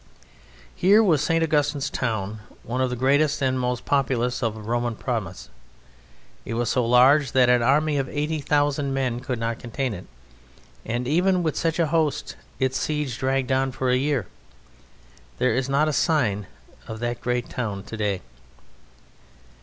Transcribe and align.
Here 0.75 1.03
was 1.03 1.23
St. 1.23 1.43
Augustine's 1.43 1.91
town, 1.91 2.39
one 2.63 2.81
of 2.81 2.89
the 2.89 2.95
greatest 2.95 3.39
and 3.39 3.59
most 3.59 3.85
populous 3.85 4.41
of 4.41 4.57
a 4.57 4.59
Roman 4.59 4.95
province. 4.95 5.49
It 6.43 6.55
was 6.55 6.71
so 6.71 6.83
large 6.83 7.33
that 7.33 7.51
an 7.51 7.61
army 7.61 7.99
of 7.99 8.09
eighty 8.09 8.39
thousand 8.41 8.95
men 8.95 9.19
could 9.19 9.37
not 9.37 9.59
contain 9.59 9.93
it, 9.93 10.07
and 10.83 11.07
even 11.07 11.43
with 11.43 11.55
such 11.55 11.77
a 11.77 11.85
host 11.93 12.35
its 12.59 12.79
siege 12.79 13.19
dragged 13.19 13.51
on 13.51 13.71
for 13.71 13.91
a 13.91 13.95
year. 13.95 14.25
There 15.37 15.53
is 15.53 15.69
not 15.69 15.87
a 15.87 15.93
sign 15.93 16.47
of 16.87 16.97
that 17.01 17.21
great 17.21 17.47
town 17.47 17.83
today. 17.83 18.21